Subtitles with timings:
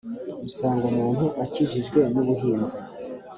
[0.47, 2.75] usanga umuntu akijijwe n’ubuhinzi